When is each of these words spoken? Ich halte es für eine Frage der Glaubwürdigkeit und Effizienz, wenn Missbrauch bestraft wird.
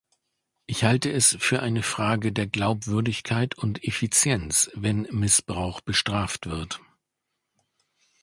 Ich 0.65 0.83
halte 0.83 1.11
es 1.11 1.37
für 1.39 1.61
eine 1.61 1.83
Frage 1.83 2.33
der 2.33 2.47
Glaubwürdigkeit 2.47 3.55
und 3.55 3.83
Effizienz, 3.83 4.71
wenn 4.73 5.03
Missbrauch 5.11 5.79
bestraft 5.81 6.47
wird. 6.47 6.81